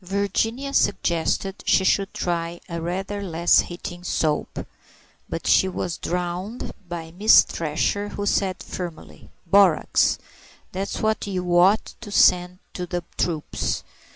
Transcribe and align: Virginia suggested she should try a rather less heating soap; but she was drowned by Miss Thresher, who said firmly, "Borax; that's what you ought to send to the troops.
Virginia 0.03 0.73
suggested 0.73 1.53
she 1.67 1.83
should 1.83 2.11
try 2.11 2.59
a 2.67 2.81
rather 2.81 3.21
less 3.21 3.59
heating 3.59 4.03
soap; 4.03 4.65
but 5.29 5.45
she 5.45 5.67
was 5.67 5.99
drowned 5.99 6.71
by 6.89 7.11
Miss 7.11 7.43
Thresher, 7.43 8.09
who 8.09 8.25
said 8.25 8.63
firmly, 8.63 9.29
"Borax; 9.45 10.17
that's 10.71 11.01
what 11.01 11.27
you 11.27 11.55
ought 11.55 11.93
to 12.01 12.09
send 12.11 12.57
to 12.73 12.87
the 12.87 13.03
troops. 13.15 13.83